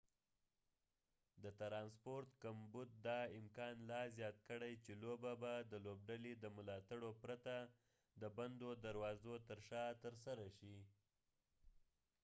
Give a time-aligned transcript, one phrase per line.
[1.43, 7.11] د ترانسپورت کمبود دا امکان لا زیات کړی چې لوبه به د لوبډلې د ملاتړو
[7.23, 7.55] پرته
[8.21, 10.75] د بندو دروازو تر شا ترسره شي